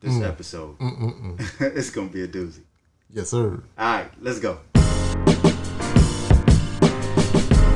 [0.00, 0.26] This mm.
[0.26, 2.62] episode, mm, mm, it's gonna be a doozy.
[3.08, 3.62] Yes, sir.
[3.78, 4.58] All right, let's go.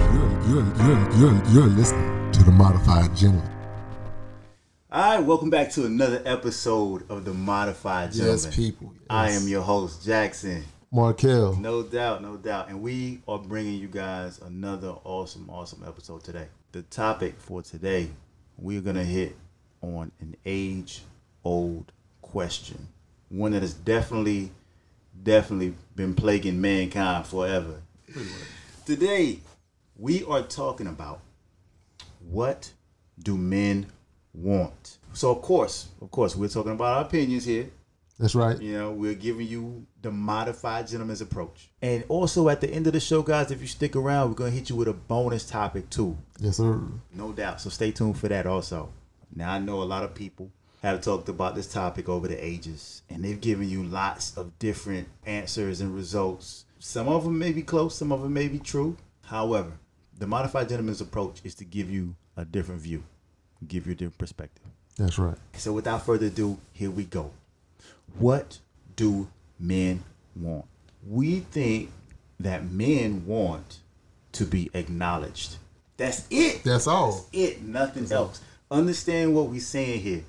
[0.09, 3.49] You're, you're, you're, you're, you're listening to the Modified Gentleman.
[4.91, 8.43] All right, welcome back to another episode of the Modified Gentleman.
[8.43, 8.93] Yes, people.
[8.93, 9.07] Yes.
[9.09, 10.65] I am your host, Jackson.
[10.91, 11.55] Markel.
[11.55, 12.69] No doubt, no doubt.
[12.69, 16.49] And we are bringing you guys another awesome, awesome episode today.
[16.73, 18.11] The topic for today,
[18.59, 19.37] we're going to hit
[19.95, 21.03] on an age
[21.45, 22.89] old question.
[23.29, 24.51] One that has definitely,
[25.23, 27.83] definitely been plaguing mankind forever.
[28.85, 29.41] Today,
[29.97, 31.21] we are talking about
[32.29, 32.73] what
[33.19, 33.87] do men
[34.35, 34.99] want?
[35.13, 37.71] So, of course, of course, we're talking about our opinions here.
[38.19, 38.61] That's right.
[38.61, 41.69] You know, we're giving you the modified gentleman's approach.
[41.83, 44.51] And also at the end of the show, guys, if you stick around, we're gonna
[44.51, 46.17] hit you with a bonus topic too.
[46.39, 46.81] Yes, sir.
[47.13, 47.61] No doubt.
[47.61, 48.91] So stay tuned for that also.
[49.37, 50.51] Now I know a lot of people
[50.83, 55.09] have talked about this topic over the ages, and they've given you lots of different
[55.27, 56.65] answers and results.
[56.79, 58.97] Some of them may be close, some of them may be true.
[59.27, 59.73] However,
[60.19, 63.05] the modified gentleman's approach is to give you a different view,
[63.69, 64.65] give you a different perspective.
[64.97, 65.37] That's right.
[65.53, 67.31] So without further ado, here we go.
[68.19, 68.59] What
[68.95, 69.29] do
[69.61, 70.03] men
[70.35, 70.65] want?
[71.07, 71.91] We think
[72.41, 73.81] that men want
[74.33, 75.57] to be acknowledged.
[75.99, 76.63] That's it.
[76.65, 77.13] That's all.
[77.13, 77.63] That's it.
[77.63, 78.41] Nothing else.
[78.71, 80.25] Understand what we're saying here.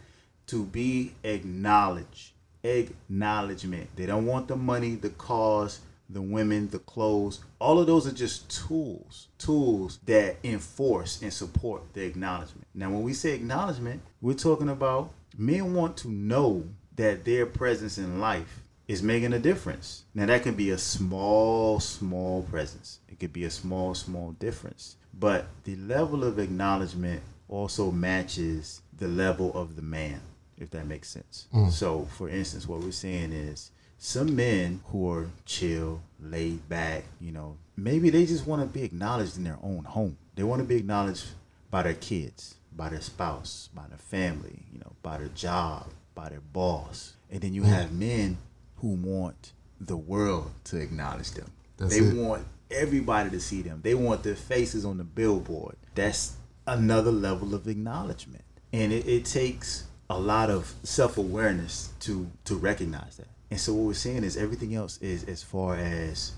[0.48, 2.32] To be acknowledged.
[2.64, 3.90] Acknowledgement.
[3.96, 7.42] They don't want the money, the cars, the women, the clothes.
[7.60, 9.28] All of those are just tools.
[9.38, 12.68] Tools that enforce and support the acknowledgement.
[12.74, 16.64] Now, when we say acknowledgement, we're talking about men want to know
[16.96, 20.04] that their presence in life is making a difference.
[20.14, 23.00] Now that can be a small, small presence.
[23.10, 24.96] It could be a small, small difference.
[25.14, 30.22] But the level of acknowledgement also matches the level of the man,
[30.58, 31.48] if that makes sense.
[31.54, 31.72] Mm.
[31.72, 37.32] So for instance, what we're saying is some men who are chill, laid back, you
[37.32, 40.18] know, maybe they just want to be acknowledged in their own home.
[40.36, 41.26] They want to be acknowledged
[41.72, 46.30] by their kids, by their spouse, by their family, you know, by their job, by
[46.30, 47.14] their boss.
[47.32, 47.68] And then you mm.
[47.68, 48.38] have men
[48.78, 51.52] who want the world to acknowledge them.
[51.78, 52.16] That's they it.
[52.16, 53.82] want everybody to see them.
[53.84, 55.76] They want their faces on the billboard.
[55.96, 56.37] That's
[56.68, 58.44] another level of acknowledgement.
[58.74, 63.28] And it, it takes a lot of self awareness to to recognize that.
[63.50, 66.34] And so what we're saying is everything else is as far as,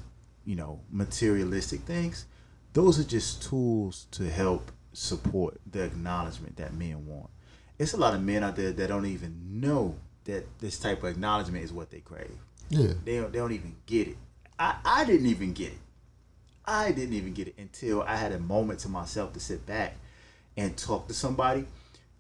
[0.45, 2.25] you know, materialistic things,
[2.73, 7.29] those are just tools to help support the acknowledgement that men want.
[7.79, 11.09] It's a lot of men out there that don't even know that this type of
[11.09, 12.38] acknowledgement is what they crave.
[12.69, 12.94] Yeah.
[13.06, 14.17] They don't, they don't even get it.
[14.59, 15.79] I, I didn't even get it.
[16.66, 19.96] I didn't even get it until I had a moment to myself to sit back
[20.58, 21.66] and talk to somebody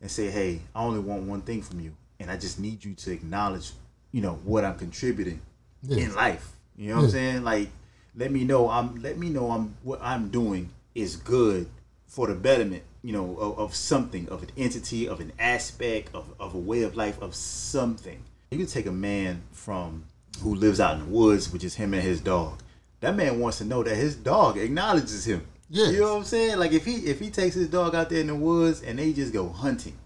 [0.01, 1.93] and say, hey, I only want one thing from you.
[2.19, 3.71] And I just need you to acknowledge,
[4.11, 5.41] you know, what I'm contributing
[5.83, 6.05] Yeah.
[6.05, 6.51] in life.
[6.77, 7.43] You know what I'm saying?
[7.43, 7.69] Like,
[8.15, 11.69] let me know I'm let me know I'm what I'm doing is good
[12.07, 16.25] for the betterment, you know, of, of something, of an entity, of an aspect, of,
[16.39, 18.21] of a way of life, of something.
[18.51, 20.05] You can take a man from
[20.41, 22.59] who lives out in the woods, which is him and his dog.
[23.01, 25.45] That man wants to know that his dog acknowledges him.
[25.69, 25.93] Yes.
[25.93, 26.57] You know what I'm saying?
[26.57, 29.13] Like if he if he takes his dog out there in the woods and they
[29.13, 29.97] just go hunting,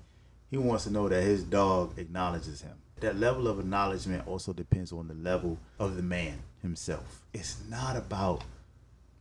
[0.51, 2.73] he wants to know that his dog acknowledges him.
[2.99, 7.23] That level of acknowledgement also depends on the level of the man himself.
[7.33, 8.43] It's not about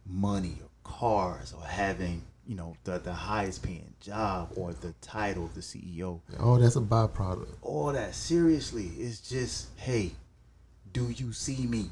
[0.06, 5.44] money or cars or having, you know, the, the highest paying job or the title
[5.44, 6.20] of the CEO.
[6.38, 7.48] Oh, that's a byproduct.
[7.62, 10.12] All that seriously it's just, hey,
[10.92, 11.90] do you see me?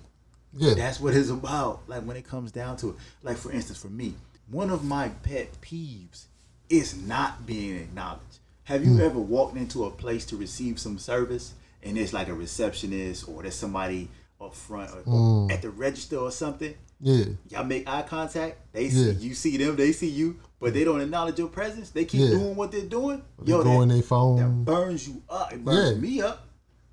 [0.52, 0.74] Yeah.
[0.74, 1.82] That's what it's about.
[1.88, 2.96] Like when it comes down to it.
[3.22, 4.14] Like for instance, for me,
[4.50, 6.24] one of my pet peeves
[6.68, 8.38] is not being acknowledged.
[8.64, 9.00] Have you hmm.
[9.00, 13.42] ever walked into a place to receive some service and there's like a receptionist or
[13.42, 14.08] there's somebody
[14.40, 15.50] up front or, or hmm.
[15.50, 16.74] at the register or something?
[17.00, 17.24] yeah.
[17.48, 18.58] Y'all make eye contact.
[18.72, 19.12] They see Yeah.
[19.12, 19.76] you see them.
[19.76, 21.90] They see you, but they don't acknowledge your presence.
[21.90, 22.30] They keep Yeah.
[22.30, 23.22] doing what they're doing.
[23.38, 24.36] They go on their phone.
[24.36, 25.52] that burns you up.
[25.52, 26.00] It burns Yeah.
[26.00, 26.46] me up.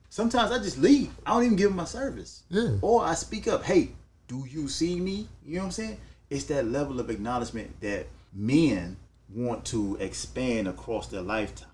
[0.09, 1.11] Sometimes I just leave.
[1.25, 2.43] I don't even give them my service.
[2.49, 2.77] Yeah.
[2.81, 3.63] Or I speak up.
[3.63, 3.91] Hey,
[4.27, 5.27] do you see me?
[5.45, 5.97] You know what I'm saying?
[6.29, 8.97] It's that level of acknowledgement that men
[9.33, 11.69] want to expand across their lifetime.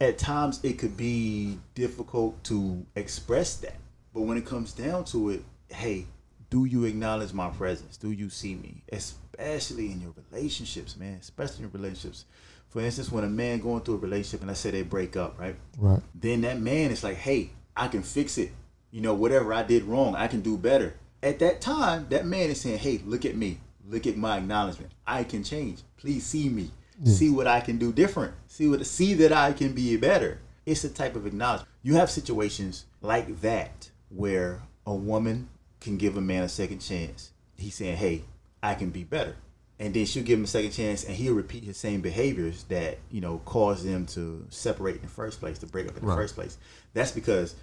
[0.00, 3.76] At times, it could be difficult to express that.
[4.12, 6.06] But when it comes down to it, hey,
[6.50, 7.96] do you acknowledge my presence?
[7.96, 8.82] Do you see me?
[8.92, 11.18] Especially in your relationships, man.
[11.20, 12.26] Especially in relationships.
[12.68, 15.38] For instance, when a man going through a relationship and let's say they break up,
[15.38, 15.56] right?
[15.78, 16.02] Right.
[16.14, 18.52] then that man is like, hey, I can fix it.
[18.90, 20.94] You know, whatever I did wrong, I can do better.
[21.22, 23.58] At that time, that man is saying, hey, look at me.
[23.88, 24.92] Look at my acknowledgement.
[25.06, 25.80] I can change.
[25.96, 26.70] Please see me.
[27.04, 28.32] See what I can do different.
[28.48, 30.38] See what see that I can be better.
[30.64, 31.68] It's a type of acknowledgement.
[31.82, 35.48] You have situations like that where a woman
[35.80, 37.32] can give a man a second chance.
[37.54, 38.24] He's saying, "Hey,
[38.62, 39.36] I can be better,"
[39.78, 42.96] and then she'll give him a second chance, and he'll repeat his same behaviors that
[43.10, 46.06] you know caused them to separate in the first place, to break up in the
[46.08, 46.16] Right.
[46.16, 46.56] first place.
[46.94, 47.54] That's because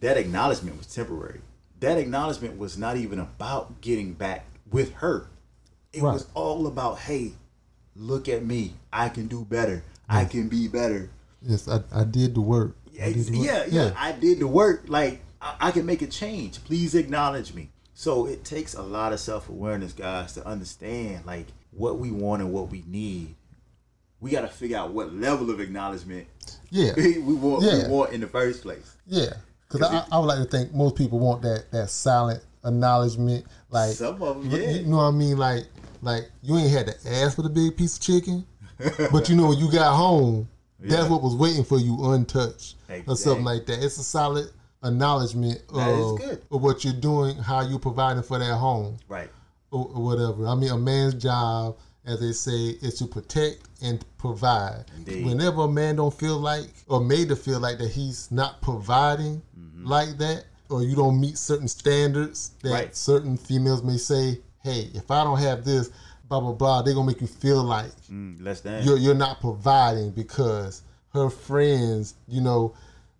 [0.00, 1.40] that acknowledgement was temporary.
[1.80, 5.28] That acknowledgement was not even about getting back with her.
[5.94, 6.12] It Right.
[6.14, 7.32] was all about, hey,
[7.96, 8.74] look at me.
[8.92, 9.84] I can do better.
[10.08, 11.10] I can be better.
[11.40, 12.76] Yes, I, I did the work.
[12.92, 13.46] Yeah, the work.
[13.46, 13.94] yeah, yeah.
[13.96, 14.84] I did the work.
[14.88, 16.62] Like I, I can make a change.
[16.64, 17.70] Please acknowledge me.
[17.94, 22.42] So it takes a lot of self awareness, guys, to understand like what we want
[22.42, 23.34] and what we need.
[24.20, 26.26] We got to figure out what level of acknowledgement
[26.70, 26.92] Yeah.
[26.96, 27.64] we want.
[27.64, 27.86] Yeah.
[27.86, 28.96] We want in the first place.
[29.06, 29.34] Yeah,
[29.68, 33.44] because I, I would like to think most people want that that silent acknowledgement.
[33.70, 34.70] Like Some of 'em, you- yeah.
[34.70, 35.36] you know what I mean.
[35.36, 35.64] Like
[36.04, 38.44] like you ain't had to ask for the big piece of chicken,
[39.10, 40.48] but you know when you got home,
[40.80, 43.82] that's what was waiting for you untouched or something like that.
[43.82, 44.50] It's a solid
[44.82, 46.20] acknowledgement of,
[46.50, 49.30] of what you're doing, how you're providing for that home Right.
[49.70, 50.46] or, or whatever.
[50.46, 54.84] I mean, a man's job, as they say, is to protect and provide.
[54.96, 55.24] Indeed.
[55.24, 59.42] Whenever a man don't feel like or made to feel like that he's not providing
[59.58, 59.86] Mm-hmm.
[59.86, 62.96] like that, or you don't meet certain standards that Right.
[62.96, 65.90] certain females may say, "Hey, if I don't have this,
[66.28, 68.82] blah blah blah," they're gonna make you feel like Mm, less than.
[68.84, 72.72] you're you're not providing because her friends, you know,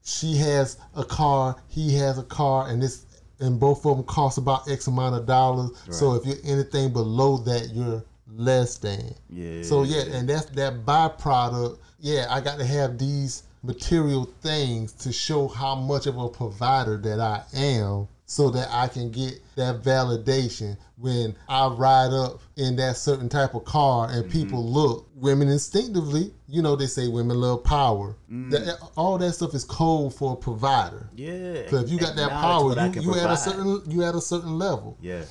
[0.02, 3.06] she has a car, he has a car, and this
[3.41, 5.70] and both of them cost about X amount of dollars.
[5.91, 8.02] So if you're anything below that, you're
[8.37, 9.14] less than.
[9.29, 9.62] Yeah.
[9.62, 11.79] So yeah, and that's that byproduct.
[12.00, 16.97] Yeah, I got to have these material things to show how much of a provider
[16.99, 22.76] that I am so that I can get that validation when I ride up in
[22.76, 25.09] that certain type of car and people look.
[25.15, 28.17] Women instinctively, you know, they say women love power.
[28.29, 31.09] That, all that stuff is code for a provider.
[31.15, 31.62] yeah.
[31.62, 34.59] Because if you got that power, you, you at a certain you at a certain
[34.59, 34.97] level.
[35.00, 35.23] Yeah.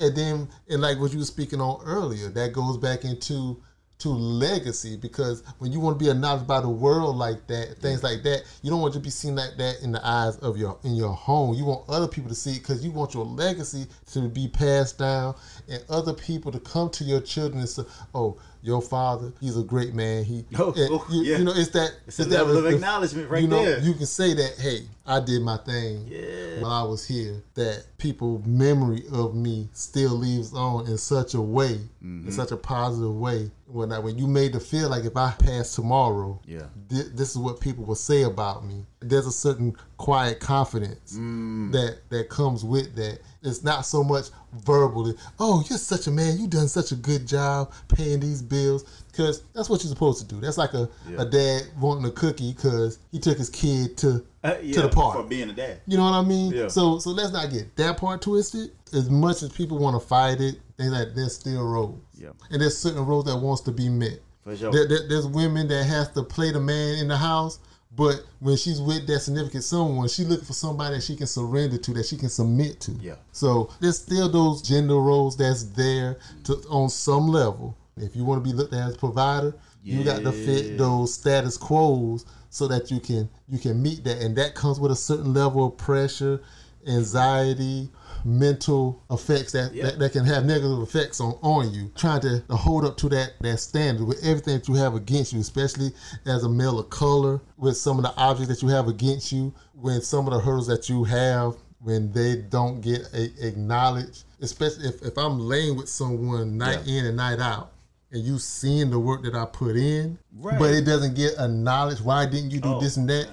[0.00, 3.60] And then, and like what you were speaking on earlier, that goes back into
[3.98, 8.02] to legacy because when you want to be acknowledged by the world like that, things
[8.02, 10.78] like that, you don't want to be seen like that in the eyes of your
[10.84, 11.54] in your home.
[11.54, 14.98] You want other people to see it because you want your legacy to be passed
[14.98, 15.34] down
[15.68, 17.82] and other people to come to your children and say,
[18.14, 18.36] "Oh,
[18.68, 20.22] your father, he's a great man.
[20.24, 21.38] He, Oh, oh, you, yeah.
[21.38, 23.80] you know, it's that It's a that level of if- acknowledgement right you know, there.
[23.80, 26.60] You can say that, hey, I did my thing Yeah.
[26.60, 27.42] while I was here.
[27.54, 32.26] That people memory of me still leaves on in such a way, Mm-hmm.
[32.28, 33.50] in such a positive way.
[33.66, 36.66] When I, when you made to feel like if I pass tomorrow, Yeah.
[36.88, 38.84] thi- this is what people will say about me.
[39.00, 41.70] There's a certain quiet confidence Mm.
[41.72, 43.20] that that comes with that.
[43.42, 44.26] It's not so much
[44.64, 45.14] verbally.
[45.38, 46.38] Oh, you're such a man.
[46.38, 48.84] You done such a good job paying these bills.
[49.06, 50.40] Because that's what you're supposed to do.
[50.40, 51.22] That's like a, Yeah.
[51.22, 55.16] a dad wanting a cookie because he took his kid to Uh, to the park.
[55.16, 55.80] for being a dad.
[55.86, 56.52] You know what I mean?
[56.52, 56.66] Yeah.
[56.68, 58.72] So so let's not get that part twisted.
[58.92, 62.00] As much as people want to fight it, they like there's still roles.
[62.14, 62.30] Yeah.
[62.50, 64.20] And there's certain roles that wants to be met.
[64.44, 64.72] For sure.
[64.72, 67.58] There, there- there's women that has to play the man in the house,
[67.98, 71.78] but when she's with that significant someone, she looking for somebody that she can surrender
[71.78, 72.92] to, that she can submit to.
[72.92, 73.16] Yeah.
[73.32, 77.76] So there's still those gender roles that's there to on some level.
[77.96, 79.52] If you want to be looked at as a provider,
[79.82, 84.22] you got to fit those status quos so that you can you can meet that,
[84.22, 86.40] and that comes with a certain level of pressure,
[86.86, 87.90] anxiety,
[88.28, 89.84] mental effects that, Yeah.
[89.86, 91.90] that, that can have negative effects on, on you.
[91.96, 95.32] Trying to, to hold up to that that standard with everything that you have against
[95.32, 95.90] you, especially
[96.26, 99.54] as a male of color, with some of the objects that you have against you,
[99.74, 104.88] when some of the hurdles that you have when they don't get a, acknowledged, especially
[104.88, 107.00] if, if I'm laying with someone night Yeah.
[107.00, 107.70] in and night out.
[108.10, 110.58] And you seeing the work that I put in, Right.
[110.58, 112.00] but it doesn't get acknowledged.
[112.04, 113.28] Why didn't you do Oh, this and that?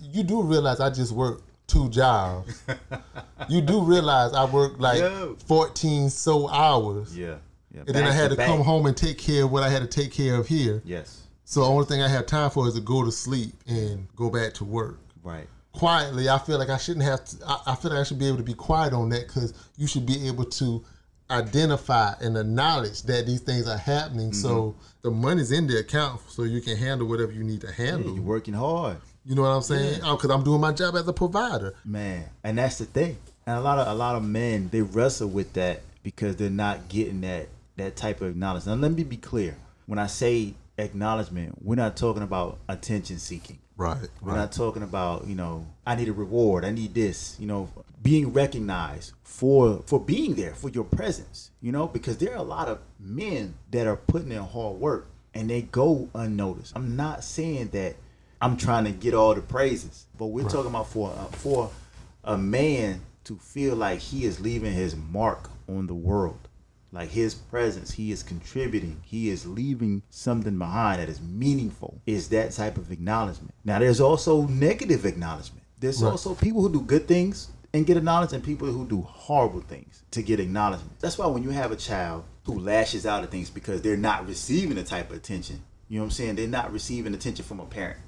[0.00, 2.62] You do realize I just worked two jobs.
[3.48, 5.36] you do realize I worked like Yo.
[5.46, 7.16] 14 so hours.
[7.16, 7.36] Yeah.
[7.72, 7.82] Yeah.
[7.86, 8.48] And then I had to, back.
[8.48, 10.82] come home and take care of what I had to take care of here.
[10.84, 11.22] Yes.
[11.44, 14.28] So the only thing I have time for is to go to sleep and go
[14.30, 14.98] back to work.
[15.22, 15.46] Right.
[15.72, 18.26] Quietly, I feel like I shouldn't have to, I, I feel like I should be
[18.26, 20.84] able to be quiet on that because you should be able to
[21.30, 24.32] identify and acknowledge that these things are happening.
[24.32, 24.78] So Mm-hmm.
[25.02, 28.14] the money's in the account so you can handle whatever you need to Yeah, handle.
[28.14, 28.96] you're working hard.
[29.24, 30.00] You know what I'm saying?
[30.00, 31.74] Because uh, I'm doing my job as a provider.
[31.84, 33.18] Man, and that's the thing.
[33.46, 36.88] And a lot of a lot of men they wrestle with that because they're not
[36.88, 38.80] getting that that type of acknowledgement.
[38.80, 39.56] Now let me be clear.
[39.86, 43.58] When I say acknowledgement, we're not talking about attention seeking.
[43.76, 43.96] Right.
[44.20, 47.70] We're not talking about, you know, I need a reward, I need this, you know,
[48.02, 52.42] being recognized for for being there, for your presence, you know, because there are a
[52.42, 56.72] lot of men that are putting in hard work and they go unnoticed.
[56.76, 57.96] I'm not saying that
[58.40, 60.06] I'm trying to get all the praises.
[60.18, 61.70] But we're talking about for uh, for
[62.24, 66.48] a man to feel like he is leaving his mark on the world.
[66.92, 72.00] Like his presence, he is contributing, he is leaving something behind that is meaningful.
[72.06, 73.54] Is that type of acknowledgement.
[73.64, 75.64] Now there's also negative acknowledgement.
[75.78, 76.10] There's Right.
[76.10, 80.02] also people who do good things and get acknowledged and people who do horrible things
[80.10, 80.98] to get acknowledgement.
[80.98, 84.26] That's why when you have a child who lashes out at things because they're not
[84.26, 86.34] receiving the type of attention, you know what I'm saying?
[86.34, 88.00] They're not receiving attention from a parent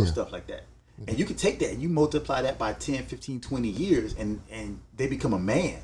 [0.00, 0.04] Yeah.
[0.06, 0.64] stuff like that.
[1.08, 4.40] And you can take that and you multiply that by 10, 15, 20 years and
[4.50, 5.80] and they become a man.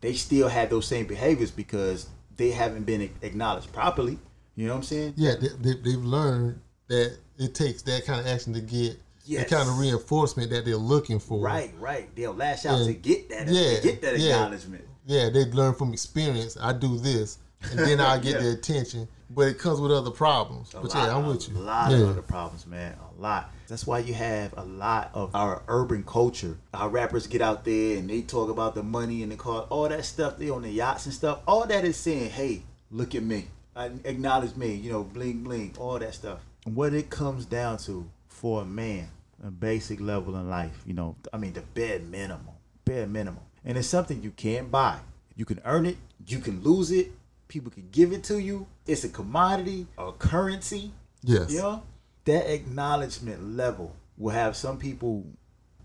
[0.00, 2.06] They still have those same behaviors because
[2.36, 4.18] they haven't been acknowledged properly.
[4.56, 5.14] You know what I'm saying?
[5.16, 9.48] Yeah, they, they, they've learned that it takes that kind of action to get Yes.
[9.48, 11.38] the kind of reinforcement that they're looking for.
[11.40, 12.12] Right, right.
[12.16, 14.34] They'll lash out And- to get that yeah, to get that yeah.
[14.34, 14.84] acknowledgement.
[15.06, 16.56] Yeah, they learn from experience.
[16.60, 17.38] I do this,
[17.70, 18.42] and then I get Yeah.
[18.42, 19.08] the attention.
[19.34, 20.74] But it comes with other problems.
[20.74, 21.56] A but lot, yeah, I'm with you.
[21.56, 21.98] A lot yeah.
[21.98, 22.94] of other problems, man.
[23.16, 23.50] A lot.
[23.66, 26.58] That's why you have a lot of our urban culture.
[26.74, 29.88] Our rappers get out there and they talk about the money and the car, all
[29.88, 30.36] that stuff.
[30.36, 31.40] They on the yachts and stuff.
[31.46, 33.48] All that is saying, hey, look at me.
[33.74, 34.74] I acknowledge me.
[34.74, 35.74] You know, bling bling.
[35.78, 36.40] All that stuff.
[36.64, 39.08] What it comes down to for a man,
[39.42, 40.82] a basic level in life.
[40.84, 42.54] You know, I mean, the bare minimum,
[42.84, 44.98] bare minimum, and it's something you can't buy.
[45.36, 45.96] You can earn it.
[46.26, 47.12] You can lose it.
[47.52, 48.66] People can give it to you.
[48.86, 50.90] It's a commodity, a currency.
[51.22, 51.52] Yes.
[51.52, 51.82] You know,
[52.24, 55.26] that acknowledgement level will have some people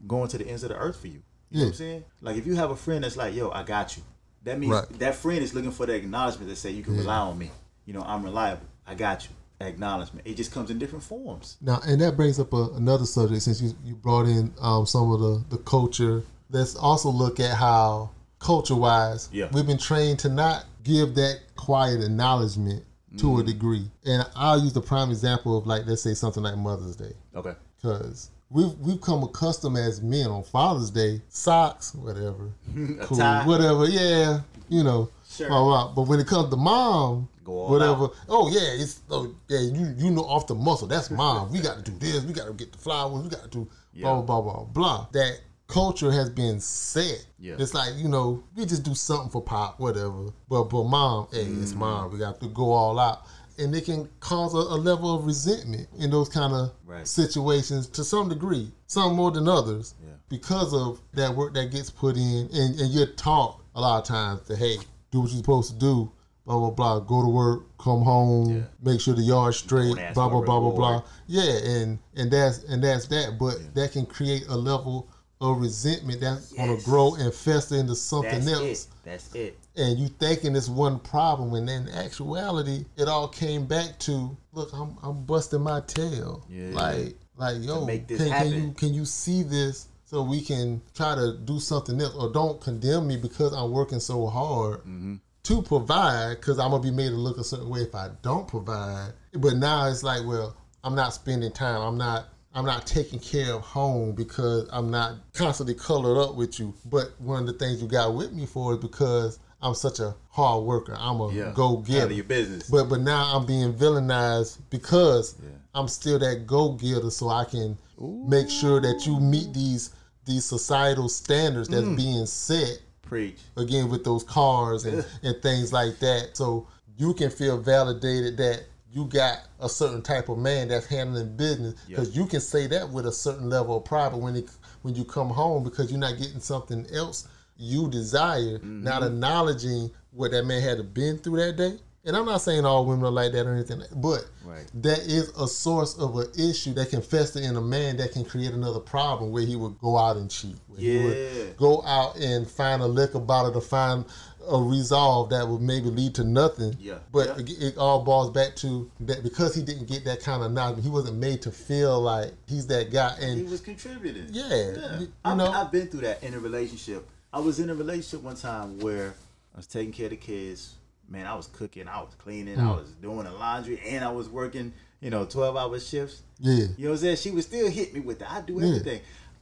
[0.08, 1.22] going to the ends of the earth for you.
[1.52, 2.04] You know what I'm saying?
[2.22, 4.04] Like if you have a friend that's like, yo, I got you.
[4.46, 5.00] That means Right.
[5.00, 7.02] that friend is looking for the acknowledgement to say you can Yeah.
[7.02, 7.52] rely on me.
[7.86, 8.66] You know, I'm reliable.
[8.88, 9.32] I got you.
[9.60, 10.26] Acknowledgement.
[10.26, 11.58] It just comes in different forms.
[11.60, 15.12] Now, and that brings up a, another subject since you, you brought in um, some
[15.12, 16.24] of the, the culture.
[16.50, 19.50] Let's also look at how, culture wise, Yeah.
[19.52, 22.84] we've been trained to not give that quiet acknowledgement
[23.18, 23.48] to a mm-hmm.
[23.48, 23.92] degree.
[24.06, 27.14] And I'll use the prime example of, like, let's say something like Mother's Day.
[27.36, 27.54] Okay.
[27.82, 32.52] Because we've, we've come accustomed as men on Father's Day, socks, whatever,
[33.02, 33.46] cool, tie.
[33.46, 34.40] whatever, yeah,
[34.70, 35.10] you know.
[35.30, 35.50] Sure.
[35.50, 35.94] blah, blah.
[35.94, 38.16] But when it comes to mom, whatever, out.
[38.30, 40.88] oh yeah, it's oh yeah, you you know off the muscle.
[40.88, 41.52] That's mom.
[41.52, 42.24] We got to do this.
[42.24, 43.24] We got to get the flowers.
[43.24, 44.04] We got to do Yeah.
[44.04, 45.08] blah blah blah blah.
[45.12, 47.26] That culture has been set.
[47.40, 47.56] Yeah.
[47.60, 50.30] It's like you know we just do something for pop, whatever.
[50.50, 51.78] But but mom, hey, it's Mm.
[51.78, 52.12] mom.
[52.12, 53.22] We got to go all out.
[53.60, 57.08] And it can cause a, a level of resentment in those kind of Right.
[57.08, 60.14] situations to some degree, some more than others, Yeah.
[60.30, 62.50] because of that work that gets put in.
[62.54, 64.78] And, and you're taught a lot of times to, hey,
[65.10, 66.12] do what you're supposed to do,
[66.46, 67.00] blah, blah, blah.
[67.00, 68.62] Go to work, come home, Yeah.
[68.84, 71.02] make sure the yard's straight, blah, blah, blah, blah, blah.
[71.26, 73.40] Yeah, and, and that's and that's that.
[73.40, 75.08] But that can create a level
[75.40, 78.88] of resentment that's gonna grow and fester into something That's else it.
[79.04, 79.58] That's it.
[79.76, 84.72] and you thinking it's one problem when in actuality it all came back to look
[84.74, 86.70] i'm, I'm busting my tail Yeah.
[86.74, 91.38] like like yo can, can you can you see this so we can try to
[91.46, 95.16] do something else or don't condemn me because i'm working so hard Mm-hmm.
[95.44, 98.48] to provide because i'm gonna be made to look a certain way if i don't
[98.48, 103.20] provide but now it's like well i'm not spending time i'm not I'm not taking
[103.20, 106.74] care of home because I'm not constantly colored up with you.
[106.86, 110.16] But one of the things you got with me for is because I'm such a
[110.32, 110.98] hard worker.
[111.00, 111.52] I'm a Yeah.
[111.54, 112.12] go getter.
[112.12, 112.68] your business.
[112.68, 115.50] But but now I'm being villainized because Yeah.
[115.76, 119.92] I'm still that go getter, so I can make sure that you meet these
[120.26, 121.96] these societal standards that's Mm.
[121.96, 123.38] being set Preach.
[123.56, 126.36] again with those cars and, and things like that.
[126.36, 126.66] So
[126.98, 128.64] you can feel validated that
[128.98, 132.90] you got a certain type of man that's handling business because you can say that
[132.90, 134.12] with a certain level of pride.
[134.12, 134.50] But when it,
[134.82, 137.28] when you come home because you're not getting something else
[137.60, 138.84] you desire, mm-hmm.
[138.84, 141.74] not acknowledging what that man had to been through that day.
[142.06, 144.66] And I'm not saying all women are like that or anything, but Right.
[144.76, 148.24] that is a source of an issue that can fester in a man that can
[148.24, 150.56] create another problem where he would go out and cheat.
[150.68, 151.44] Where he would Yeah.
[151.58, 154.06] go out and find a liquor bottle to find
[154.50, 156.76] a resolve that would maybe lead to nothing.
[156.80, 157.00] Yeah.
[157.12, 157.38] But Yeah.
[157.40, 160.84] it, it all boils back to that because he didn't get that kind of knowledge,
[160.84, 163.16] he wasn't made to feel like he's that guy.
[163.22, 164.28] And He was contributing.
[164.32, 164.66] Yeah, yeah.
[165.00, 165.48] you- you I've, know.
[165.52, 167.08] I've been through that in a relationship.
[167.34, 169.14] I was in a relationship one time where
[169.54, 170.76] I was taking care of the kids.
[171.10, 172.68] Man, I was cooking, I was cleaning, Mm.
[172.68, 176.22] I was doing the laundry, and I was working, you know, twelve hour shifts.
[176.40, 177.16] yeah, You know what I'm saying?
[177.18, 178.30] She would still hit me with that.
[178.32, 178.68] I do Yeah.
[178.68, 179.02] everything.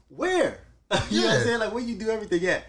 [0.09, 0.59] Where?
[0.91, 1.33] you know what Yeah.
[1.37, 1.59] I'm saying?
[1.59, 2.65] Like where you do everything at.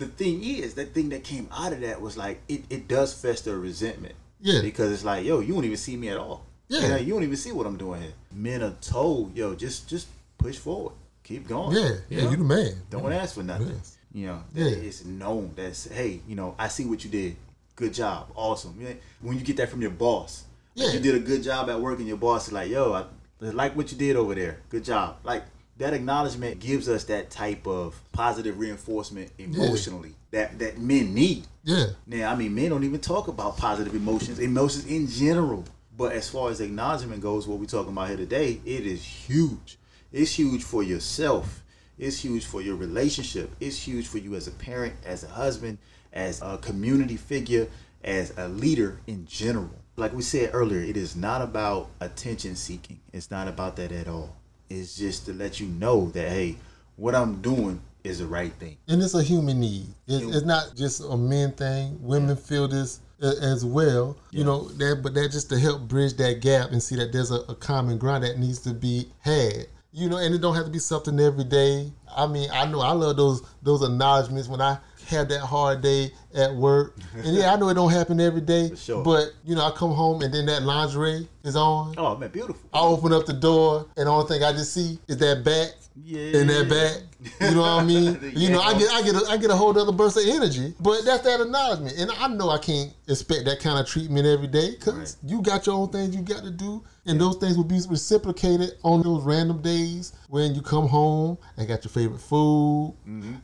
[0.00, 3.12] The thing is, that thing that came out of that was like it, it does
[3.12, 4.14] fester resentment.
[4.40, 4.62] Yeah.
[4.62, 6.46] Because it's like, yo, you don't even see me at all.
[6.68, 6.80] Yeah.
[6.80, 8.12] You, know, you don't even see what I'm doing here.
[8.32, 10.94] Men are told, yo, just just push forward.
[11.22, 11.76] Keep going.
[11.76, 12.24] yeah, yeah.
[12.24, 12.30] know?
[12.30, 12.72] You the man.
[12.88, 13.68] Don't ask for nothing.
[13.68, 13.98] Yes.
[14.12, 14.64] You know, Yeah.
[14.64, 17.36] that it's known that's hey, you know, I see what you did.
[17.76, 18.74] Good job, awesome.
[18.80, 18.94] Yeah.
[19.20, 20.94] When you get that from your boss, like Yeah.
[20.94, 23.04] you did a good job at work, and your boss is like, yo, I,
[23.40, 24.60] Like what you did over there.
[24.70, 25.18] Good job.
[25.24, 25.44] Like
[25.80, 31.46] that acknowledgement gives us that type of positive reinforcement emotionally that that men need.
[31.64, 31.86] Yeah.
[32.06, 35.64] Now, I mean, men don't even talk about positive emotions, emotions in general.
[35.96, 39.78] But as far as acknowledgement goes, what we're talking about here today, it is huge.
[40.12, 41.62] It's huge for yourself.
[41.98, 43.50] It's huge for your relationship.
[43.58, 45.78] It's huge for you as a parent, as a husband,
[46.12, 47.68] as a community figure,
[48.04, 49.70] as a leader in general.
[49.96, 53.00] Like we said earlier, it is not about attention seeking.
[53.12, 54.36] It's not about that at all.
[54.70, 56.56] It's just to let you know that, hey,
[56.96, 58.76] what I'm doing is the right thing.
[58.88, 59.88] And it's a human need.
[60.06, 61.98] It's, it's not just a men thing.
[62.00, 64.16] Women feel this uh, as well.
[64.30, 67.32] You know, that but that just to help bridge that gap and see that there's
[67.32, 69.66] a, a common ground that needs to be had.
[69.92, 71.92] You know, and it don't have to be something every day.
[72.14, 74.78] I mean, I know I love those those acknowledgments when I
[75.10, 76.96] had that hard day at work.
[77.14, 78.74] And yeah, I know it don't happen every day.
[78.74, 79.02] sure.
[79.04, 81.94] But you know, I come home and then that lingerie is on.
[81.98, 82.56] Oh man, beautiful.
[82.72, 85.70] I open up the door and the only thing I just see is that back
[86.04, 86.40] Yeah.
[86.40, 87.02] in that back.
[87.40, 88.18] You know what I mean?
[88.34, 90.72] You know, I get I get a, I get a whole other burst of energy.
[90.80, 94.46] But that's that acknowledgement, and I know I can't expect that kind of treatment every
[94.46, 97.64] day because you got your own things you got to do, and those things will
[97.64, 102.94] be reciprocated on those random days when you come home and got your favorite food.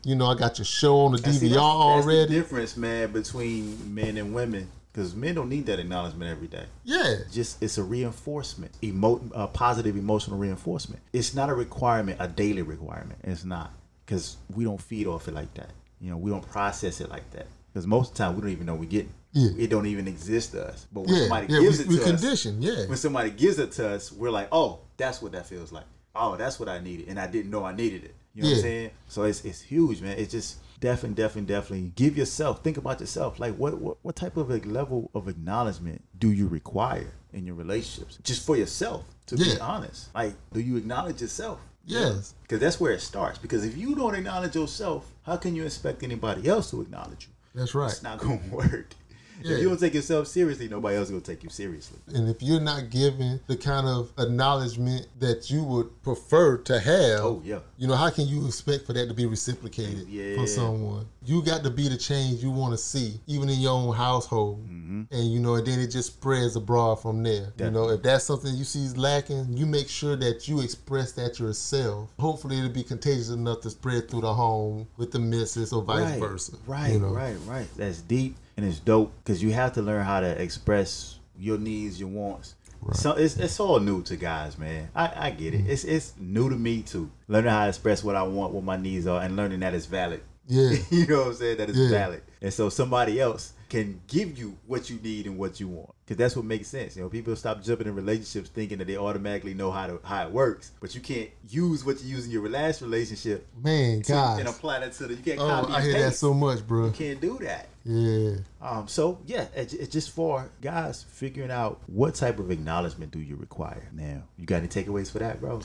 [0.04, 2.20] You know, I got your show on the And see, DVR that's- that's already.
[2.20, 4.68] the difference, man, between men and women.
[4.92, 6.64] Because men don't need that acknowledgement every day.
[6.82, 11.02] yeah, Just it's a reinforcement, emo- uh, positive emotional reinforcement.
[11.12, 13.20] It's not a requirement, a daily requirement.
[13.22, 13.74] It's not
[14.06, 15.70] because we don't feed off it like that.
[16.00, 17.46] You know, we don't process it like that.
[17.74, 19.06] Because most of the time we don't even know we get.
[19.36, 19.64] Yeah.
[19.64, 20.86] It don't even exist to us.
[20.90, 21.60] But when yeah, somebody yeah.
[21.60, 22.64] gives We, it we to us, conditioned.
[22.64, 25.84] Yeah, when somebody gives it to us, we're like, oh, that's what that feels like.
[26.14, 28.14] Oh, that's what I needed, and I didn't know I needed it.
[28.34, 28.90] You know what I'm saying?
[29.08, 30.16] So it's it's huge, man.
[30.18, 32.64] It's just definitely, definitely, definitely give yourself.
[32.64, 33.38] Think about yourself.
[33.38, 37.56] Like, what what, what type of a level of acknowledgement do you require in your
[37.56, 39.04] relationships, just for yourself?
[39.26, 41.60] To be honest, like, do you acknowledge yourself?
[41.84, 42.34] Yes.
[42.42, 43.38] Because that's where it starts.
[43.38, 47.32] Because if you don't acknowledge yourself, how can you expect anybody else to acknowledge you?
[47.54, 47.90] that's right.
[47.90, 48.94] It's not gonna work.
[49.42, 49.54] Yeah.
[49.56, 51.98] If you don't take yourself seriously, nobody else is gonna take you seriously.
[52.14, 57.20] And if you're not given the kind of acknowledgement that you would prefer to have,
[57.20, 57.58] Oh yeah.
[57.76, 60.36] you know, how can you expect for that to be reciprocated Yeah.
[60.36, 61.06] from someone?
[61.24, 64.64] You got to be the change you want to see, even in your own household.
[64.64, 65.02] Mm-hmm.
[65.10, 67.52] And, you know, and then it just spreads abroad from there.
[67.58, 71.12] You know, if that's something you see is lacking, you make sure that you express
[71.12, 72.10] that yourself.
[72.18, 76.12] Hopefully, it'll be contagious enough to spread through the home with the missus or vice
[76.12, 76.52] right, versa.
[76.66, 77.08] Right, you know?
[77.08, 77.66] right, right.
[77.76, 81.98] That's deep and it's dope because you have to learn how to express your needs,
[82.00, 82.54] your wants.
[82.92, 84.90] So it's, it's all new to guys, man.
[84.94, 85.66] I, I get Mm-hmm.
[85.66, 85.72] it.
[85.72, 87.10] It's it's new to me too.
[87.26, 89.86] Learning how to express what I want, what my needs are, and learning that it's
[89.86, 90.20] valid.
[90.46, 90.70] Yeah.
[90.90, 91.56] you know what I'm saying?
[91.58, 91.88] That it's Yeah.
[91.90, 92.22] valid.
[92.40, 95.90] And so somebody else can give you what you need and what you want.
[96.04, 96.96] Because that's what makes sense.
[96.96, 100.24] You know, people stop jumping in relationships thinking that they automatically know how to how
[100.26, 100.70] it works.
[100.80, 104.38] But you can't use what you use in your last relationship Man, to, guys.
[104.38, 106.86] and apply that to the you can't Oh, copy I hear that so much, bro.
[106.86, 107.66] You can't do that.
[107.84, 108.36] Yeah.
[108.62, 113.18] Um, so yeah, it- it's just for guys figuring out what type of acknowledgement do
[113.18, 113.88] you require.
[113.92, 115.60] Now, you got any takeaways for that, bro?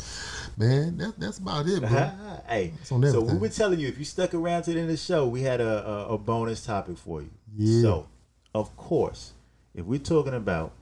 [0.58, 2.12] Man, that, that's about it, bro.
[2.48, 4.98] hey, so we were telling you if you stuck around to the end of the
[4.98, 7.30] show, we had a, a, a bonus topic for you.
[7.56, 7.82] Yeah.
[7.82, 8.08] So,
[8.54, 9.34] of course,
[9.74, 10.74] if we're talking about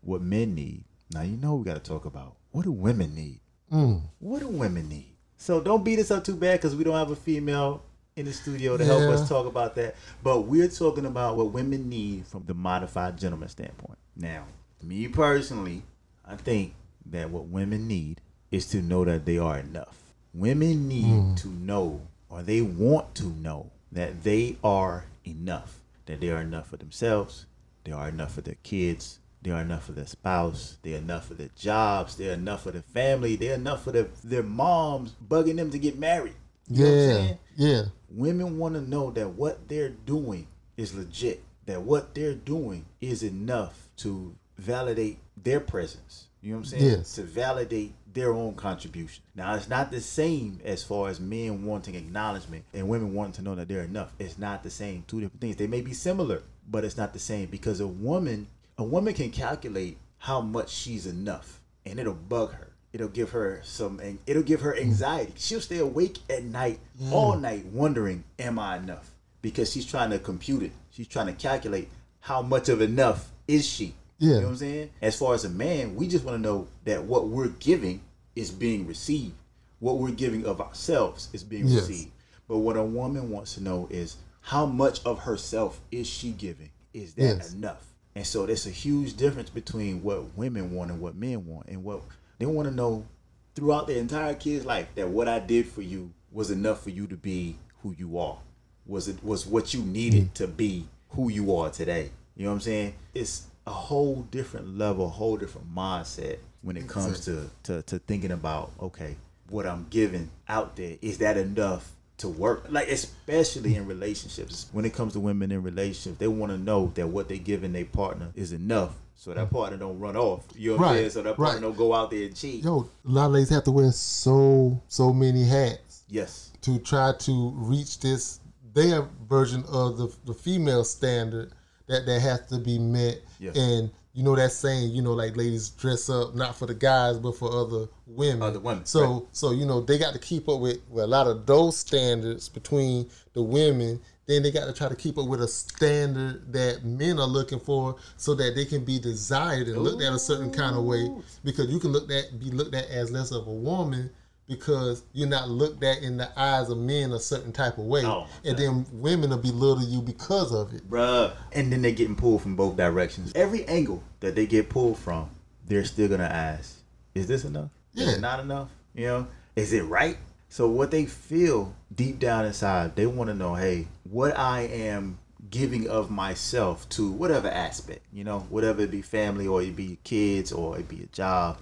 [0.00, 3.40] what men need, now you know we got to talk about what do women need.
[3.72, 4.00] Mm.
[4.18, 5.12] What do women need?
[5.36, 7.82] So don't beat us up too bad because we don't have a female
[8.16, 9.94] in the studio to help us talk about that.
[10.22, 13.98] But we're talking about what women need from the modified gentleman standpoint.
[14.16, 14.44] Now,
[14.82, 15.82] me personally,
[16.24, 16.74] I think
[17.10, 19.98] that what women need is to know that they are enough.
[20.32, 25.80] Women need to know, or they want to know, that they are enough.
[26.06, 27.46] That they are enough for themselves,
[27.84, 31.34] they are enough for their kids, they are enough for their spouse, they're enough for
[31.34, 35.70] their jobs, they're enough for their family, they're enough for their, their moms bugging them
[35.70, 36.34] to get married.
[36.68, 37.14] You know what I'm Yeah.
[37.14, 37.38] saying?
[37.56, 37.82] Yeah.
[38.10, 43.22] Women want to know that what they're doing is legit, that what they're doing is
[43.22, 46.26] enough to validate their presence.
[46.42, 46.84] You know what I'm saying?
[46.84, 47.12] Yes.
[47.14, 49.22] To validate their own contribution.
[49.34, 53.42] Now, it's not the same as far as men wanting acknowledgement and women wanting to
[53.42, 54.14] know that they're enough.
[54.18, 55.04] It's not the same.
[55.06, 55.56] Two different things.
[55.56, 58.48] They may be similar, but it's not the same because a woman,
[58.78, 62.72] a woman can calculate how much she's enough, and it'll bug her.
[62.94, 65.34] It'll give her some, and it'll give her anxiety.
[65.36, 67.12] She'll stay awake at night, mm.
[67.12, 69.10] all night, wondering, "Am I enough?"
[69.42, 70.72] Because she's trying to compute it.
[70.90, 73.94] She's trying to calculate how much of enough is she.
[74.18, 74.28] Yeah.
[74.28, 74.90] You know what I'm saying?
[75.02, 78.00] As far as a man, we just want to know that what we're giving
[78.34, 79.34] is being received.
[79.78, 81.88] What we're giving of ourselves is being Yes.
[81.88, 82.12] received.
[82.48, 86.70] But what a woman wants to know is how much of herself is she giving?
[86.94, 87.52] Is that Yes.
[87.52, 87.86] enough?
[88.14, 91.68] And so there's a huge difference between what women want and what men want.
[91.68, 92.02] And what
[92.38, 93.06] They want to know
[93.54, 97.06] throughout their entire kid's life that what I did for you was enough for you
[97.06, 98.38] to be who you are.
[98.86, 100.34] Was it was what you needed mm.
[100.34, 102.10] to be who you are today.
[102.36, 102.94] You know what I'm saying?
[103.14, 107.98] It's a whole different level, a whole different mindset when it comes to, to to
[108.00, 109.16] thinking about okay,
[109.50, 112.66] what I'm giving out there is that enough to work?
[112.70, 116.92] Like especially in relationships, when it comes to women in relationships, they want to know
[116.94, 120.44] that what they're giving their partner is enough, so that partner don't run off.
[120.54, 121.10] You know what I'm saying?
[121.10, 121.62] So that partner right.
[121.62, 122.64] don't go out there and cheat.
[122.64, 126.52] Yo, a lot of ladies have to wear so so many hats Yes.
[126.62, 128.40] to try to reach this
[128.74, 131.52] their version of the the female standard
[131.86, 133.20] that that has to be met.
[133.38, 133.52] Yeah.
[133.54, 137.18] And you know that saying, you know, like ladies dress up not for the guys
[137.18, 138.42] but for other women.
[138.42, 139.22] Other women, So right.
[139.32, 142.48] so you know they got to keep up with, with a lot of those standards
[142.48, 144.00] between the women.
[144.26, 147.60] Then they got to try to keep up with a standard that men are looking
[147.60, 151.08] for, so that they can be desired and looked at a certain kind of way.
[151.44, 154.10] Because you can look at be looked at as less of a woman
[154.48, 158.04] because you're not looked at in the eyes of men a certain type of way,
[158.04, 160.88] Oh, and then women will belittle you because of it.
[160.88, 161.32] Bruh.
[161.52, 163.32] And then they're getting pulled from both directions.
[163.34, 165.30] Every angle that they get pulled from,
[165.66, 166.78] they're still gonna ask,
[167.14, 167.70] is this enough?
[167.94, 168.68] Is it not enough?
[168.94, 169.26] You know?
[169.56, 170.18] Is it right?
[170.48, 175.18] So what they feel deep down inside, they want to know, hey, what I am
[175.50, 179.98] giving of myself to whatever aspect, you know, whatever it be family or it be
[180.04, 181.58] kids or it be a job,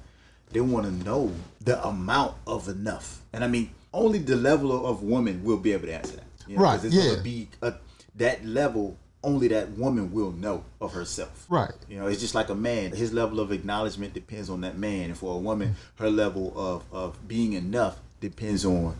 [0.53, 3.21] they want to know the amount of enough.
[3.33, 6.25] And I mean, only the level of, woman will be able to answer that.
[6.47, 7.11] You know, Right, It's yeah.
[7.11, 7.75] gonna be a,
[8.17, 8.97] that level.
[9.23, 11.47] Only that woman will know of herself.
[11.49, 11.73] Right.
[11.89, 12.93] You know, it's just like a man.
[12.93, 16.85] His level of acknowledgement depends on that man, and for a woman, her level of
[16.93, 18.95] of being enough depends on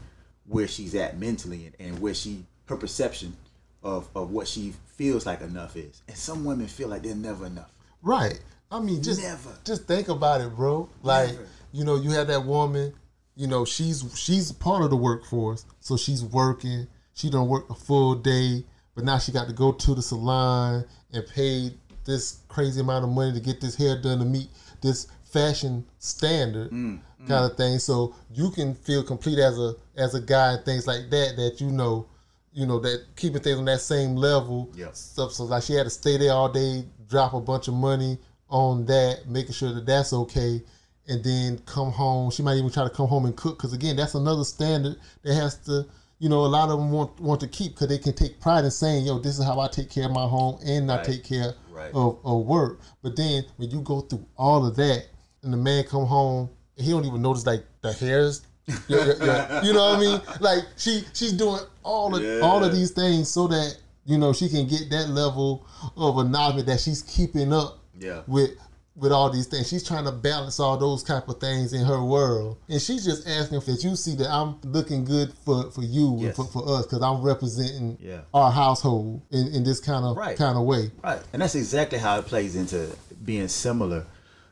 [0.47, 3.37] where she's at mentally and, and where she her perception
[3.83, 6.01] of of what she feels like enough is.
[6.09, 7.71] And some women feel like they're never enough.
[8.01, 8.41] Right.
[8.75, 9.51] I mean, just Never.
[9.65, 10.89] just think about it, bro.
[11.03, 11.47] Like, Never.
[11.73, 12.93] you know, you have that woman.
[13.37, 16.87] You know, she's she's part of the workforce, so she's working.
[17.15, 20.85] She don't work a full day, but now she got to go to the salon
[21.13, 21.73] and pay
[22.05, 24.49] this crazy amount of money to get this hair done to meet
[24.83, 27.79] this fashion standard Mm, kind of thing.
[27.79, 31.35] So you can feel complete as a as a guy and things like that.
[31.37, 32.07] That you know,
[32.53, 34.71] you know that keeping things on that same level.
[34.77, 34.93] Yeah.
[34.93, 35.33] Stuff.
[35.33, 38.19] So like she had to stay there all day, drop a bunch of money
[38.55, 40.63] on that, making sure that that's okay,
[41.09, 42.31] and then come home.
[42.31, 45.35] She might even try to come home and cook because again, that's another standard that
[45.35, 45.85] has to.
[46.21, 48.65] You know, a lot of them want want to keep because they can take pride
[48.65, 51.05] in saying, "Yo, this is how I take care of my home and I Right.
[51.05, 51.91] take care Right.
[51.93, 55.07] of, of work." But then when you go through all of that,
[55.43, 58.43] and the man come home, he don't even notice like the hairs.
[58.89, 59.63] Yeah, yeah, yeah.
[59.65, 60.21] You know what I mean?
[60.41, 64.49] Like she she's doing all of all of these things so that you know she
[64.49, 68.23] can get that level of acknowledgement that she's keeping up Yeah.
[68.27, 68.51] with
[68.97, 69.69] with all these things.
[69.69, 73.27] She's trying to balance all those type of things in her world, and she's just
[73.29, 76.39] asking that you see that I'm looking good for for you Yes.
[76.39, 78.21] and for, for us because I'm representing Yeah.
[78.33, 80.37] our household in, in this kind of Right.
[80.37, 80.93] kind of way.
[81.03, 81.21] Right.
[81.33, 82.89] And that's exactly how it plays into
[83.25, 84.07] being similar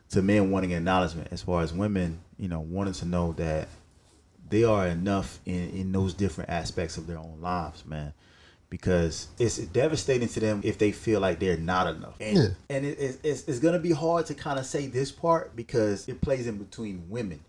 [0.09, 3.69] to men wanting acknowledgement as far as women, you know, wanting to know that
[4.49, 8.13] they are enough in, in those different aspects of their own lives, man.
[8.73, 12.15] Because it's devastating to them if they feel like they're not enough.
[12.19, 12.47] And, Yeah.
[12.71, 15.55] and it, it's, it's, it's going to be hard to kind of say this part
[15.55, 17.41] because it plays in between women.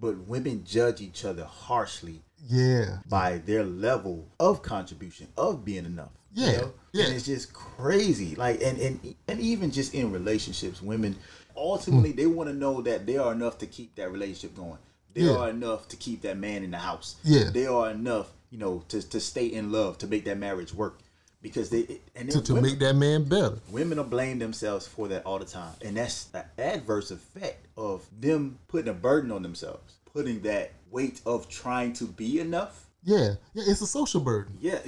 [0.00, 6.12] But women judge each other harshly Yeah, by their level of contribution of being enough.
[6.32, 6.72] you Yeah, know?
[6.92, 7.06] yeah.
[7.06, 8.36] And it's just crazy.
[8.36, 11.16] Like and and and even just in relationships, women
[11.56, 14.78] ultimately they want to know that they are enough to keep that relationship going.
[15.14, 15.38] They Yeah.
[15.38, 17.16] are enough to keep that man in the house.
[17.24, 17.50] Yeah.
[17.50, 20.98] They are enough, you know, to, to stay in love, to make that marriage work.
[21.40, 23.58] Because they and to, to women, make that man better.
[23.70, 25.72] women will blame themselves for that all the time.
[25.82, 31.20] And that's an adverse effect of them putting a burden on themselves, putting that weight
[31.24, 34.58] of trying to be enough Yeah, yeah, it's a social burden.
[34.60, 34.80] yeah,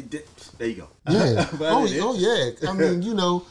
[0.59, 0.88] there you go.
[1.09, 1.46] Yeah.
[1.61, 2.68] Oh, oh, yeah.
[2.68, 3.44] I mean, you know,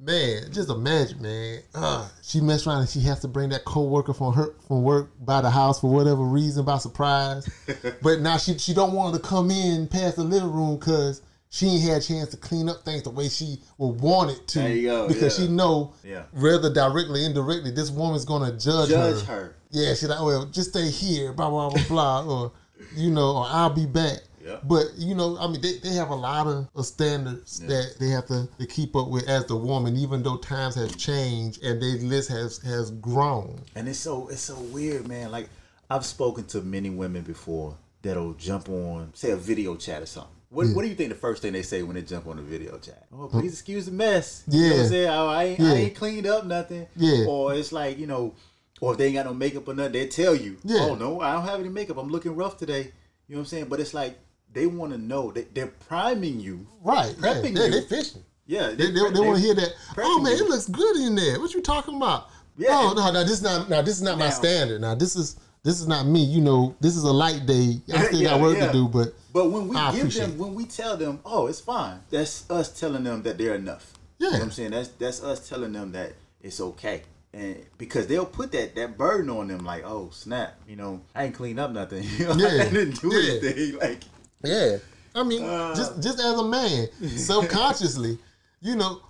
[0.00, 1.60] man, just imagine, man.
[1.74, 5.10] Uh, she messed around and she has to bring that coworker from her from work
[5.24, 7.48] by the house for whatever reason by surprise.
[8.02, 11.22] but now she she don't want her to come in past the living room because
[11.50, 14.46] she ain't had a chance to clean up things the way she would want it
[14.48, 14.58] to.
[14.58, 15.46] There you go, Because yeah.
[15.46, 16.22] she know, Yeah.
[16.32, 19.34] whether directly, indirectly, this woman's gonna judge, Judge her.
[19.34, 19.54] her.
[19.70, 22.52] Yeah, she's like, well, just stay here, blah blah blah blah, or
[22.94, 24.18] you know, or I'll be back.
[24.48, 24.58] Yeah.
[24.64, 28.08] But you know, I mean, they, they have a lot of, of standards that they
[28.08, 31.80] have to, to keep up with as the woman, even though times have changed and
[31.82, 33.60] their list has has grown.
[33.74, 35.30] And it's so it's so weird, man.
[35.30, 35.48] Like
[35.90, 40.32] I've spoken to many women before that'll jump on, say, a video chat or something.
[40.50, 42.42] What, what do you think the first thing they say when they jump on a
[42.42, 43.06] video chat?
[43.12, 44.44] Oh, please excuse the mess.
[44.48, 44.82] You know what Yeah.
[44.82, 45.08] I'm saying?
[45.10, 45.68] Oh, I, ain't, Yeah.
[45.68, 46.86] I ain't cleaned up nothing.
[46.96, 47.26] Yeah.
[47.26, 48.34] Or it's like, you know,
[48.80, 50.86] Or if they ain't got no makeup or nothing, they tell you, Yeah.
[50.88, 51.98] "Oh no, I don't have any makeup.
[51.98, 52.92] I'm looking rough today."
[53.26, 53.64] You know what I'm saying?
[53.68, 54.18] But it's like
[54.52, 55.30] they want to know.
[55.32, 56.66] They, they're priming you.
[56.82, 57.14] Right.
[57.18, 57.70] Yeah, Prepping they, you.
[57.70, 58.22] they fishing.
[58.46, 59.74] Yeah, They, they, they want to hear that.
[59.98, 60.44] Oh man, you.
[60.44, 61.38] it looks good in there.
[61.38, 62.28] What you talking about?
[62.56, 62.68] Yeah.
[62.72, 63.68] Oh no, no, this is not.
[63.68, 64.80] Now this is not my standard.
[64.80, 66.24] Now this is this is not me.
[66.24, 67.80] You know, this is a light day.
[67.92, 68.66] I still Yeah, got work yeah.
[68.68, 70.36] to do, but But when we I give them, it.
[70.38, 73.92] when we tell them, "Oh, it's fine," that's us telling them that they're enough.
[74.18, 74.38] You know Yeah.
[74.38, 77.02] what I'm saying that's that's us telling them that it's okay.
[77.34, 81.24] And because they'll put that that burden on them, like, oh snap, you know, I
[81.24, 82.02] ain't clean up nothing.
[82.18, 83.30] You know, Yeah, I didn't do yeah.
[83.38, 83.78] anything.
[83.80, 84.00] Like,
[84.44, 84.76] yeah.
[85.14, 85.74] I mean, Uh.
[85.74, 88.18] just just as a man, subconsciously,
[88.60, 89.00] you know,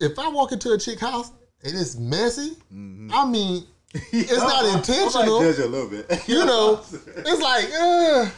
[0.00, 1.30] if I walk into a chick house
[1.64, 3.64] and it's messy, I mean,
[4.12, 5.40] it's not I- might intentional.
[5.40, 6.06] judge you a little bit.
[6.28, 8.30] you know, it's like, uh,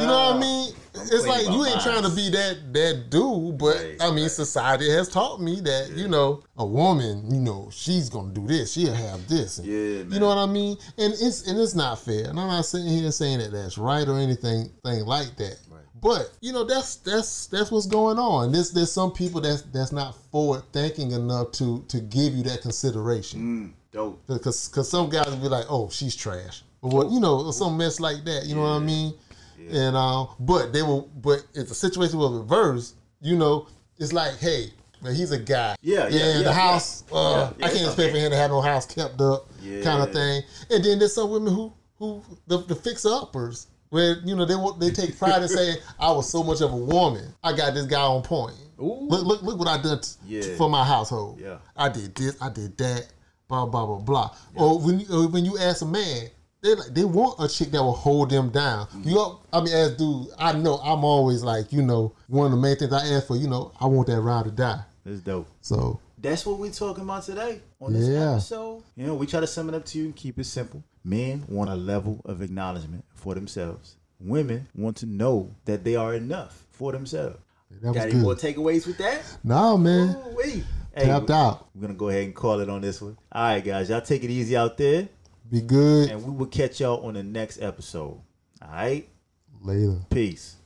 [0.00, 0.74] you know what I mean?
[0.94, 4.22] I'm It's like you ain't trying to be that that dude, but Right, I mean,
[4.24, 4.30] right.
[4.30, 8.72] society has taught me that you know a woman, you know, she's gonna do this,
[8.72, 10.76] she'll have this, and- Yeah, you know what I mean?
[10.98, 12.28] And it's and it's not fair.
[12.28, 15.56] And I'm not sitting here saying that that's right or anything thing like that.
[16.02, 18.50] But you know that's that's that's what's going on.
[18.50, 22.60] There's there's some people that's that's not forward thinking enough to to give you that
[22.60, 23.40] consideration.
[23.40, 24.20] Mm, dope.
[24.26, 26.64] Because cause some guys will be like, oh, she's trash.
[26.82, 28.46] Or what, you know, or some mess like that.
[28.46, 29.14] You know what I mean?
[29.56, 29.80] Yeah.
[29.86, 31.08] And um, but they will.
[31.22, 35.76] But if the situation was reversed, you know, it's like, hey, man, he's a guy.
[35.82, 37.04] Yeah, yeah, the yeah, house.
[37.12, 37.16] yeah.
[37.16, 39.48] Uh, Yeah, yeah, I can't expect for him to have no house kept up,
[39.84, 40.42] kind of thing.
[40.68, 43.68] And then there's some women who who the, the fixer uppers.
[43.92, 46.76] Where you know they they take pride in saying I was so much of a
[46.76, 48.56] woman I got this guy on point.
[48.80, 49.06] Ooh.
[49.10, 50.56] Look look look what I done t- Yeah.
[50.56, 51.38] for my household.
[51.38, 51.58] Yeah.
[51.76, 53.08] I did this, I did that,
[53.48, 54.30] blah blah blah blah.
[54.54, 56.28] Or when you, or when you ask a man,
[56.62, 58.86] they like they want a chick that will hold them down.
[58.86, 59.08] Mm-hmm.
[59.10, 62.52] You know, I mean, as dude, I know I'm always like, you know, one of
[62.52, 64.80] the main things I ask for, you know, I want that ride or die.
[65.04, 65.48] That's dope.
[65.60, 68.32] So That's what we're talking about today on this Yeah.
[68.32, 68.84] episode.
[68.96, 70.82] You know, we try to sum it up to you and keep it simple.
[71.04, 73.96] Men want a level of acknowledgement for themselves.
[74.20, 77.38] Women want to know that they are enough for themselves.
[77.80, 78.22] that Got any good.
[78.22, 79.20] more takeaways with that?
[79.42, 80.62] No man, Ooh-wee.
[80.94, 81.68] Hey, tapped out.
[81.74, 83.16] We're gonna go ahead and call it on this one.
[83.32, 85.08] All right, guys, y'all take it easy out there,
[85.50, 86.10] Be good.
[86.10, 88.20] and we will catch y'all on the next episode.
[88.62, 89.08] All right,
[89.60, 89.98] Later.
[90.10, 90.56] peace.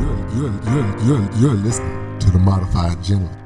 [0.00, 3.36] You're, you're, you're, you're, you're listening to the Modified Gentleman.